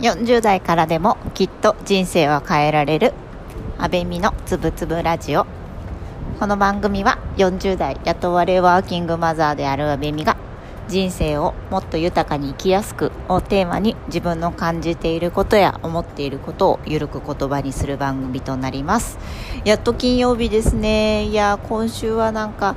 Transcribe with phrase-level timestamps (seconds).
[0.00, 3.12] 40代からでもきっと人生は変えられる。
[3.76, 5.44] 安倍美のつぶつぶラジオ。
[6.38, 10.38] この番組は40代雇われワーキングマザーである安倍美が
[10.88, 19.18] 人生をもっと豊かに生きやすくをテーマに自分の感じていることや思っていることをゆるく言葉にする番組となります。
[19.66, 21.24] やっと金曜日ですね。
[21.24, 22.74] いや今週はなんか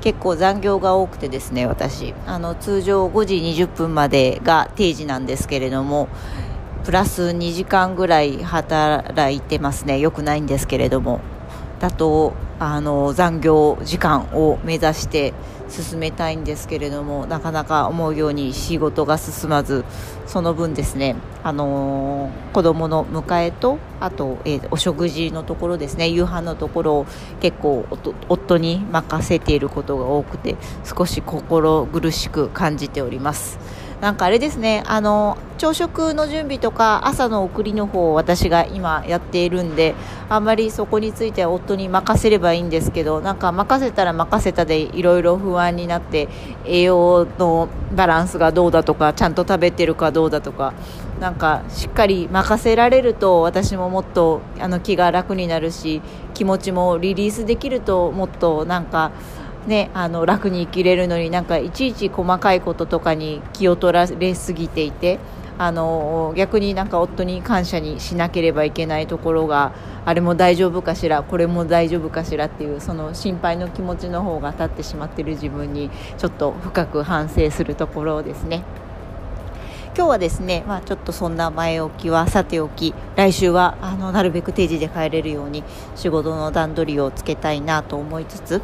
[0.00, 2.14] 結構残業が多くてですね私。
[2.26, 6.08] あの通常5時20分までが定時なんですけれども
[6.84, 11.20] プラス2時間ぐらい働いてますねよくないんですけれども
[11.80, 15.32] だとあの残業時間を目指して
[15.68, 19.84] 進めたいんですけれどもなかなか思うように仕事が進まず
[20.26, 27.06] その分ですね、あのー、子供の迎えとあと、えー、お食事のところですね夕飯のところを
[27.40, 27.86] 結構
[28.28, 33.58] 夫に任せていることが多くて少し心苦しく感じております。
[34.04, 39.94] なんかあれですねあの朝食の準備とか朝の送りの方を私が今やっているんで
[40.28, 46.28] あんまりそこについては夫に任せればいいんですけどなんか任せたら任せたでいろいろ不安になって
[46.66, 50.74] 栄養のバランスがどうだとかちゃんと食べてるかどうだとか
[51.18, 56.02] なんかしっかり任せられると私ももっとあの気が楽になるし
[56.34, 59.12] 気持ちもリリースできるともっとなんか
[59.66, 65.18] ね、あの楽に生きれるのになんかいちいち細かいこととかに気を取られすぎていて
[65.56, 69.72] あの逆になんか夫に感謝にしなければいけないところが
[70.04, 78.64] あれも大丈夫かしらこれも大丈夫かしらっていうその心配の気持ちの方が立ってしまっている自分にちょっと深く反省するところですね。
[79.96, 85.62] 今日はですね、まあ、ちょっとそんな前置きはさておき来週はあのなるべく定時で帰れるように
[85.94, 88.60] 仕事の段取りをつけたいなと思いつつ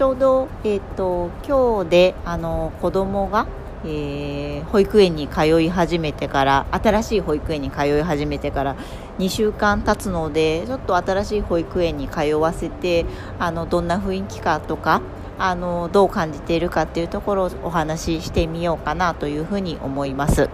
[0.00, 3.46] ちょうど、えーと、今日であの子供が、
[3.84, 8.76] えー、保育園に通い始めてから新しい保育園に通い始めてから
[9.18, 13.04] 2週間経つのでちょっと新しい保育園に通わせて
[13.38, 15.02] あのどんな雰囲気かとか
[15.38, 20.48] あのどう感じているかっていうところをお話ししてみようかなというふうに思います。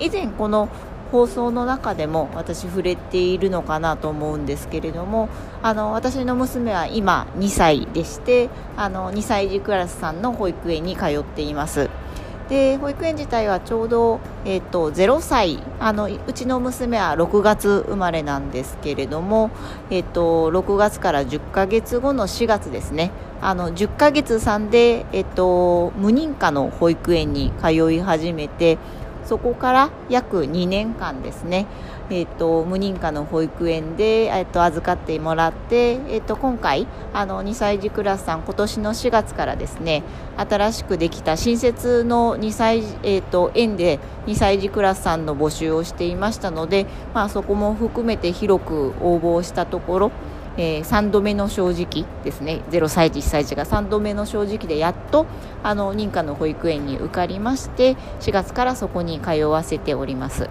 [0.00, 0.68] 以前この
[1.12, 5.28] 放送の中でも私触れているのかなと思うんですけれども
[5.62, 11.88] あの私の娘は今2歳でしてあの2歳児クラスさんの保育園に通っています。
[12.48, 19.50] で保育園自体はちょうど、えーと、0歳あのうちの娘は6月生まれなんですけれども、
[19.90, 23.10] えーと、6月から10ヶ月後の4月ですね。
[23.42, 28.78] あの10ヶ月さんで、えーと無認可の保育園に通い始めて
[29.26, 31.66] そこから約2年間ですね、
[32.10, 40.04] えーと、無認可の保育園で、えーと、預かってもらって、えーと、今回あの2歳児クラスさん今年の4月からですね
[40.36, 50.12] 新しくできた新設の2歳、えー、と園で2歳児クラスさんの募集をしていましたので、まあ、そこも含めて広く応募したところ
[50.58, 55.26] えー、3度目の正直ですね0歳児1歳児が3度目の正直でやっと
[55.62, 60.48] あの認可の保育園に受かりまして4月からそこに通わせております。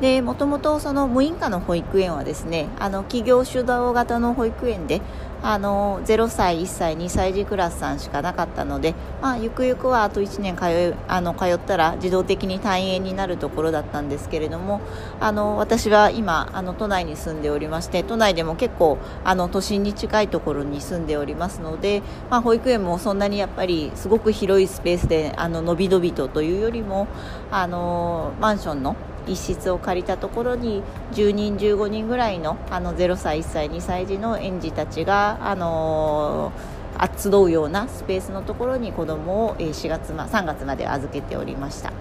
[0.00, 5.02] でもともとその無認可の保育園はですねあの企業主導型の保育園で
[5.42, 14.80] あの0歳、1歳、2歳児クラスさんしかなかったので、まあ、ゆくゆくはあと1年通あの通ったら自動的に退園になるところだったんですけれども
[15.18, 27.08] あの私は今あの都内に住んでおりまして都内でも結構あの都心に近いところに住んでおりますので、まあ、保育園もそんなにやっぱりすごく広いスペースであののびのびとというよりも
[27.50, 30.82] あのマンションの一室を借りたところに
[31.12, 41.92] 10人15人ぐらいのあの0歳1歳2歳児の園児たちが、あのー、集うようなスペースのところに子供を4月、ま、3月まで預けておりました。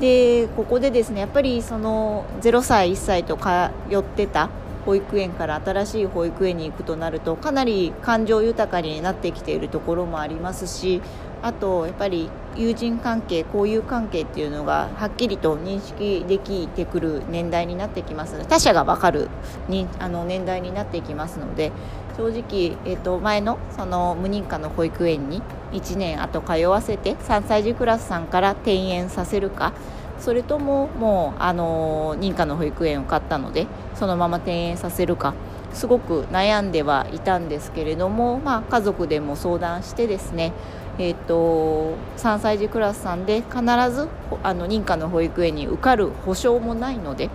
[0.00, 3.48] でここでですねやっぱりその0歳1歳と通
[3.94, 4.48] ってた
[4.86, 11.02] 保育園から新しい保育園に行くとなるとかなり感情豊かになってきているところもありますし
[11.42, 19.28] あとやっぱり友人関係交友関係っていうのがはっきりと認識できてくる年代になってきます他者が分かる
[19.68, 21.72] にあの年代になっていきますので
[22.16, 25.42] 正直、えー、と前のその無認可の保育園に
[25.72, 29.72] 1年あと通わせて3歳児クラスさんから転園させるか
[30.18, 35.34] それとももうあの認可の保育園を買ったのでそのまま転園させるか
[35.72, 40.52] すごく悩んではいたんですけれども、まあ、家族でも相談してですね
[40.98, 44.08] えーと、3歳児クラスさんで必ず
[44.42, 47.30] あの認可の保育園に受かる保証もないので、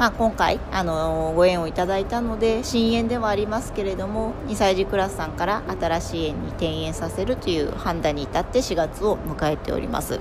[0.00, 10.18] まあ、今回あのご縁をいただいたので新園ではありますけれども2歳児クラスさんから新しい園に転園させるという判断に至って4月を迎えております。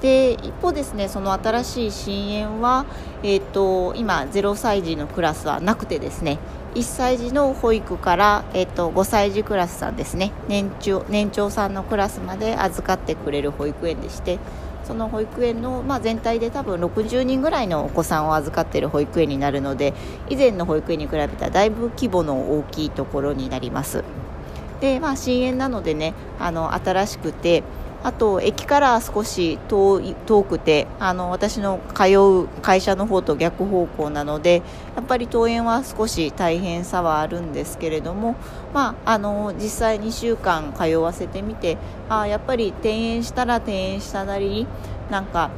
[0.00, 2.86] で一方ですねその新しい新園は、
[3.22, 6.38] えーと、今0歳児のクラスはなくてですね
[6.74, 14.38] 1歳児の保育から、えーと、5歳児クラスさんですね年長年長さんのクラスまで預かってくれる保育園でして
[14.84, 19.94] その保育園の、まあ、全体で多分60人ぐらいのお子さんを預かっている保育園になるので
[20.28, 24.04] 以前の保育園に比べたらだいぶ規模の大きいところになります。
[24.80, 27.62] でまあ、新園なのでねあの新しくて
[28.06, 32.04] あと駅から少し遠遠くてあの私の通
[32.44, 34.62] う会社の方と逆方向なので
[34.94, 38.36] やっぱり登園は少し大変さはあるんですけれども、
[38.72, 44.66] まあ、あの実際2週間通わせてみてあやっぱり転園したら転園したなりに
[45.10, 45.50] なんか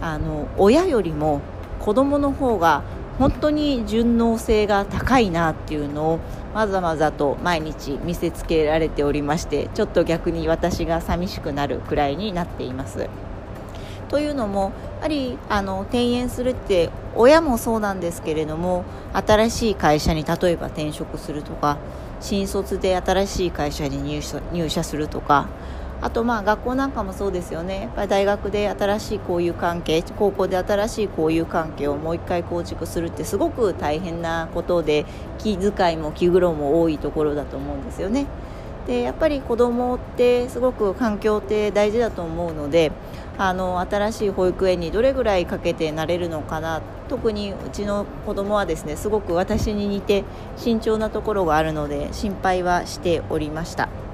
[0.00, 1.40] あの親よりも
[1.80, 2.84] 子供の方が
[3.18, 6.18] 本当に順応性が高いなっていうのを
[6.54, 13.08] まざまざと毎日見せつけられておりましてちょっと逆に私が寂しくなるくらいになっています。
[14.08, 21.78] というのもやはりあの転園するって親もそうなんですけれども新しい会社に例えば転職するとか
[22.20, 25.48] 新卒で新しい会社に入社入社するとか
[26.06, 35.04] あとまあ学校なんかもそうですよねやっぱり大学で新しい交友関係高校で新しい交友関係をもう一回構築するってすごく大変なことで
[35.38, 38.26] 気遣いも気苦労も多いところだと思うんですよね。
[38.86, 42.92] でやっぱり子供ってすごく環境って大事だと思うので
[43.36, 50.22] あの新しい保育園にどれぐらいかけてなれるのかな特にうちの子供はですねすごく私に似て
[50.56, 54.05] 慎重なところがあるので心配はしておりました。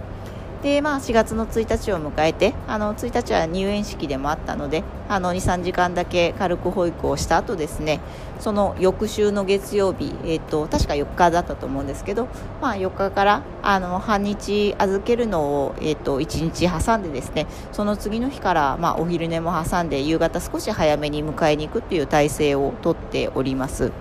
[0.62, 8.00] で、まあ、4月の1日を迎えてあの1日は入園式でもあったので23時間だけ軽く保育をした後ですね
[8.38, 12.28] その翌週の月曜日、えーと、確か4日だったと思うんですけど、
[12.60, 23.92] まあ、4日からあの半日預けるのを、えーと、1日挟んでですねその次の日から、まあ、お昼寝も挟んで夕方少し早めに迎えに行くという体制をとっております。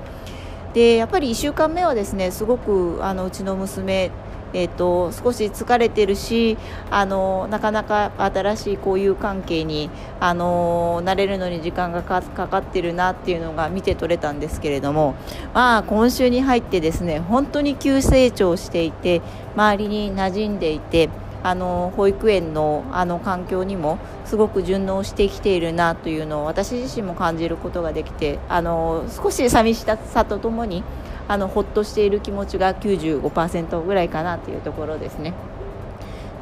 [0.74, 4.10] でやっぱり1週間目はですねすごくあのうちの娘
[4.54, 6.58] えーと、少し疲れてるし
[6.90, 9.90] あのなかなか新しい交友関係に
[10.20, 15.16] あの慣れるのに時間がかかってるなっていうのが見て取れたんですけれども、
[15.54, 19.22] まあ、今週に入ってですね本当に急成長していて
[19.56, 21.10] 周りに馴染んでいて。
[21.44, 30.84] あの保育園のあの環境にもすごく順応してきているなというのを私自身も感じることができてあの少し寂しさとともに
[31.32, 35.34] あのほっとしている気持ちが95%ぐらいかなというところですね。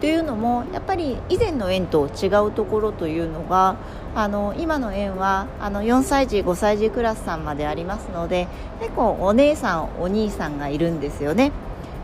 [0.01, 3.75] というのもやっぱり以前の園と違うところというのが
[4.15, 8.47] あの今の園はあの4歳児5歳児クラスさんまでありますので
[8.79, 11.51] 結構お姉さんお兄さんがいるんですよね。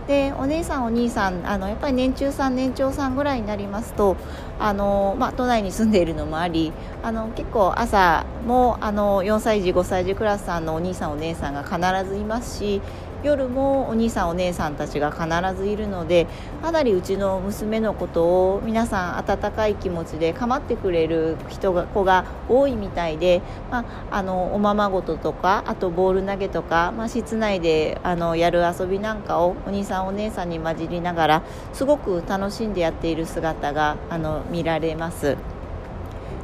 [0.08, 4.18] でお姉さんお兄さんあのやっぱり年中さん年長さんぐらいになりますと
[4.60, 6.72] あの、まあ、都内に住んでいるのもあり
[7.02, 12.82] あの結構朝もあの4歳児5歳児クラスさんのお兄さんお姉さんが必ずいますし
[13.26, 15.26] 夜もお兄さんお姉さんたちが必
[15.60, 16.28] ずいるので
[16.62, 23.42] かなりうちの娘のことを皆さん温かい気持ちで構ってくれる人が子が多いみたいで、
[23.72, 23.80] ま
[24.12, 31.44] あ、あのおままごととかあとボール投げとか、まあ、室内であのやる遊びなんかをお兄さんお姉さんに混じりながら
[31.74, 35.36] すごく楽しんでやっている姿があの見られます。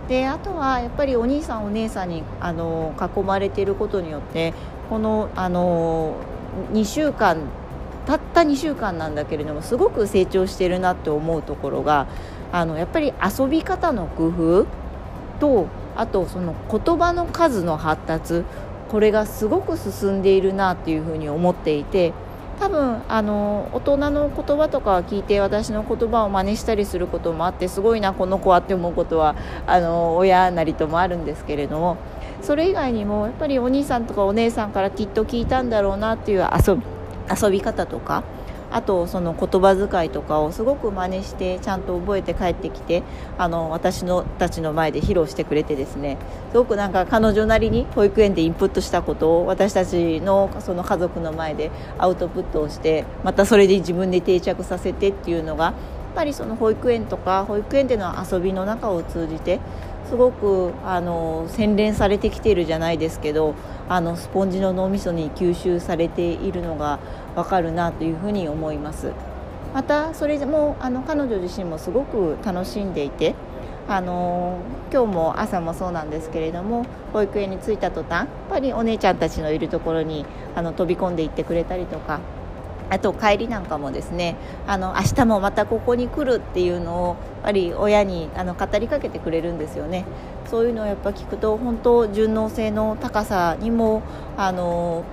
[0.08, 4.54] であとはやっぱりお兄さんお姉さんにあの囲まれていることによって
[4.90, 6.16] このあの
[6.74, 7.38] 2週間
[8.06, 12.08] たった2週間なんだけれどもすごく成長してるなって思うところが
[12.52, 14.68] あのやっぱり遊び方の工夫
[15.40, 18.44] とあとその言葉の数の発達
[18.90, 22.14] これがすごく進んでいるなっていうふうに思っていて
[22.60, 31.98] 多分あの大人の言葉とかを聞いて私の言葉を真似したりすることもあってすごいなこの子はって思うことはあの親なりともあるんですけれども
[32.42, 36.82] それ以外にもやっぱりお兄さんとかお姉さんからきっと聞いたんだろうなっていう遊び
[37.44, 38.24] 遊び方とか
[38.72, 43.04] あとその言葉遣いとかをすごく真似してちゃんと覚えて帰ってきて
[43.38, 46.18] あの私のたちの前で披露してくれてですね。
[46.52, 55.74] すごくなんか彼女なりに保育園でインプットしたことを私たちのその家族の前でアウトプットをしてまたそれで自分で定着させてっていうのがやっ
[56.16, 59.60] ぱりその保育園とか保育園での遊びの中を通じて
[60.12, 63.56] すごくあの洗練されてきているじゃないですけど
[63.88, 67.00] あのスポンジの脳みそに吸収されているのが
[67.34, 69.14] 分かるなというふうに思います。
[69.74, 73.36] またそれもあの彼女自身もすごく楽しんでいて
[73.88, 74.58] あの
[74.92, 80.26] 今日も朝もそうなんですけれども保育園に着いた途端やっぱりお姉ちゃんたちのいるところに
[80.56, 82.20] あの飛び込んでいってくれたりとか
[82.92, 84.36] あと帰りなんかもですね
[84.68, 90.06] あの明日もまたここに来るっていうのをやっぱり親にあの語りかけてくれるんですよね。
[90.46, 94.02] そういうのをやっぱ聞くと本当順応性の高さにも
[94.36, 95.06] あの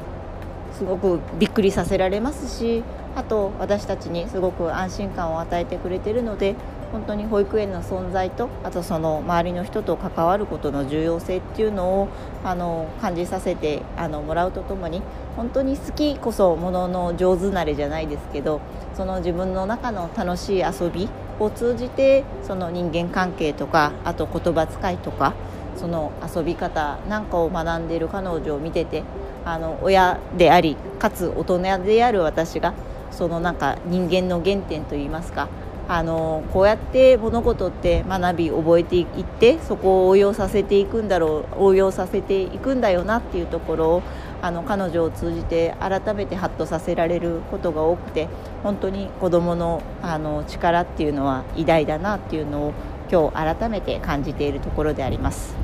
[0.72, 2.82] すごくびっくりさせられますし
[3.14, 6.56] あと私たちにすごく安心感を与えてくれてるので
[6.92, 12.08] 本当に保育園の存在とあとその周りの人と関わることの重要性っていうのを
[12.44, 15.02] あの感じさせてあのもらうとともに
[15.36, 18.60] 本当に好きこそものの上手なれじゃないですけど
[18.94, 25.34] その自分の中の楽しい遊びを通じてその人間関係とかあと言葉遣いとか
[25.76, 29.04] その遊び方なんかを学んでいる彼女を見てて
[29.44, 32.74] あの親でありかつ大人である私が
[33.10, 35.48] そのなんか人間の原点といいますか
[35.88, 44.02] あのこうやって物事って学び覚えていってそこを応用させていくんだろう応用させていくんだよなっていうところを
[44.42, 48.28] あの彼女を通じて改めてハッとさせられることが多くて
[48.62, 52.74] 本当に子どものあの力っていうのは偉大だなっていうのを
[53.10, 55.56] 今日改めて感じているところであります。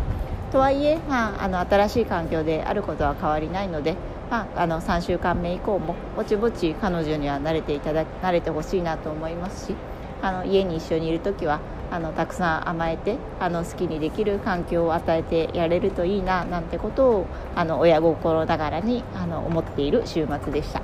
[0.50, 3.96] とはいえ、まあ、あの新しい環境であることは変わりないので、
[4.30, 9.74] まあ、あの3週間目以降もぼちぼち彼女には慣れていただ慣れてほしいなと思いますし
[10.22, 20.82] あの家に一緒にいる時はあのたくさん甘えてあの好きにできる環境を与えてやれるといいななんてことをあの親心ながらにあの思っている週末でした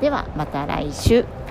[0.00, 1.43] ではまた来週。